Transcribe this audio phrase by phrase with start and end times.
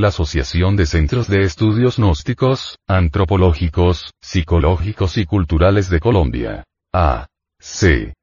[0.00, 6.64] la Asociación de Centros de Estudios Gnósticos, Antropológicos, Psicológicos y Culturales de Colombia.
[6.94, 7.26] A.
[7.58, 8.14] C.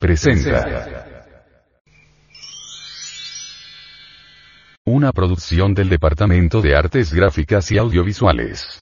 [0.00, 1.04] Presenta.
[4.86, 8.80] Una producción del Departamento de Artes Gráficas y Audiovisuales.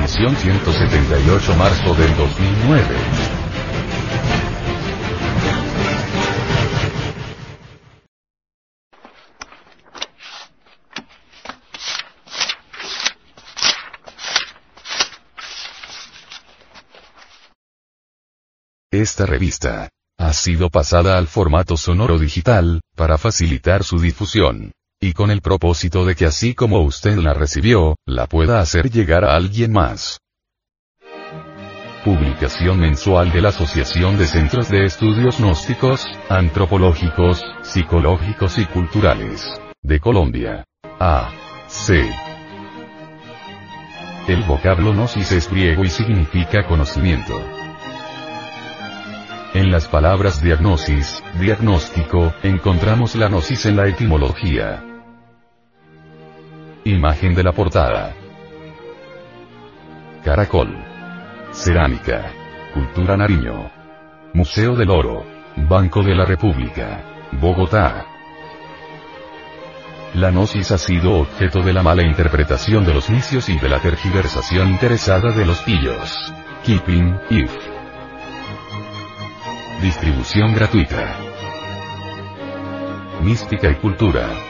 [0.00, 2.96] Edición 178 marzo del 2009.
[18.90, 24.72] Esta revista ha sido pasada al formato sonoro digital, para facilitar su difusión.
[25.02, 29.24] Y con el propósito de que así como usted la recibió, la pueda hacer llegar
[29.24, 30.20] a alguien más.
[32.04, 39.58] Publicación mensual de la Asociación de Centros de Estudios Gnósticos, Antropológicos, Psicológicos y Culturales.
[39.80, 40.66] De Colombia.
[40.98, 41.32] A.
[41.66, 42.06] C.
[44.28, 47.42] El vocablo gnosis es griego y significa conocimiento.
[49.54, 54.84] En las palabras diagnosis, diagnóstico, encontramos la gnosis en la etimología.
[56.90, 58.16] Imagen de la portada.
[60.24, 60.76] Caracol.
[61.52, 62.32] Cerámica.
[62.74, 63.70] Cultura Nariño.
[64.34, 65.24] Museo del Oro.
[65.54, 67.28] Banco de la República.
[67.30, 68.06] Bogotá.
[70.14, 73.78] La gnosis ha sido objeto de la mala interpretación de los nicios y de la
[73.78, 76.32] tergiversación interesada de los pillos.
[76.64, 77.52] Keeping, if.
[79.80, 81.16] Distribución gratuita.
[83.22, 84.49] Mística y cultura.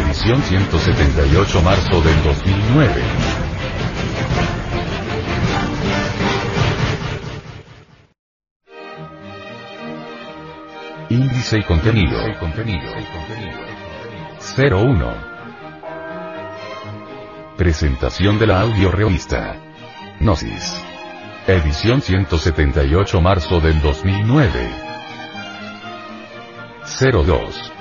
[0.00, 3.02] Edición 178 marzo del 2009.
[11.10, 12.18] Índice y contenido.
[14.56, 15.14] 01.
[17.56, 19.56] Presentación de la audio revista.
[20.18, 20.82] Gnosis.
[21.46, 24.50] Edición 178 marzo del 2009.
[27.26, 27.79] 02.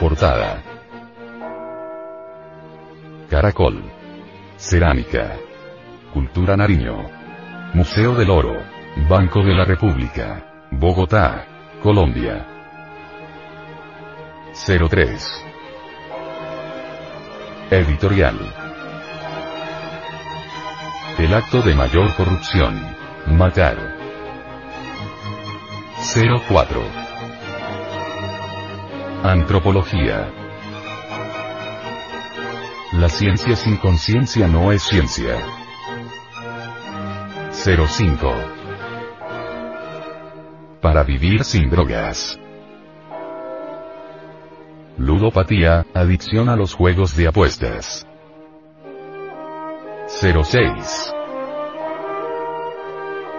[0.00, 0.62] Portada.
[3.28, 3.82] Caracol.
[4.56, 5.36] Cerámica.
[6.14, 7.10] Cultura Nariño.
[7.74, 8.62] Museo del Oro.
[9.08, 10.66] Banco de la República.
[10.70, 11.46] Bogotá.
[11.82, 12.46] Colombia.
[14.54, 15.44] 03.
[17.70, 18.38] Editorial.
[21.18, 22.80] El acto de mayor corrupción.
[23.26, 23.96] Matar.
[26.46, 27.07] 04.
[29.22, 30.30] Antropología.
[32.92, 35.36] La ciencia sin conciencia no es ciencia.
[37.50, 38.32] 05.
[40.80, 42.38] Para vivir sin drogas.
[44.98, 48.06] Ludopatía, adicción a los juegos de apuestas.
[50.06, 51.12] 06.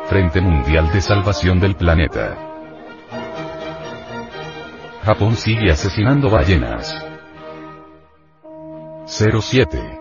[0.07, 2.48] Frente Mundial de Salvación del Planeta.
[5.03, 6.93] Japón sigue asesinando ballenas.
[9.05, 9.99] 07.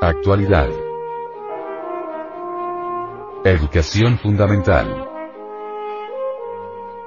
[0.00, 0.68] Actualidad.
[3.44, 5.08] Educación fundamental.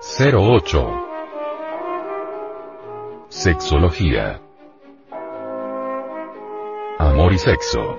[0.01, 1.06] 08.
[3.30, 4.42] Sexología.
[6.98, 7.98] Amor y sexo.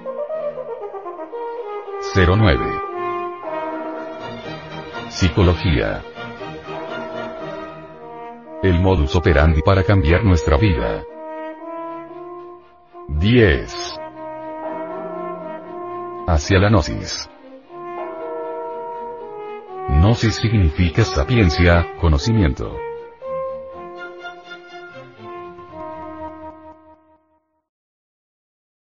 [2.15, 2.81] 09.
[5.09, 6.03] Psicología.
[8.81, 11.05] Modus operandi para cambiar nuestra vida.
[13.09, 14.01] 10.
[16.27, 17.29] Hacia la gnosis.
[19.89, 22.90] Gnosis significa sapiencia, conocimiento.